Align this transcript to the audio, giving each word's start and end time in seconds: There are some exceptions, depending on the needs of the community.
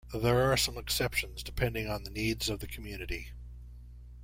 There 0.15 0.51
are 0.51 0.57
some 0.57 0.79
exceptions, 0.79 1.43
depending 1.43 1.87
on 1.87 2.01
the 2.05 2.09
needs 2.09 2.49
of 2.49 2.59
the 2.59 2.65
community. 2.65 3.33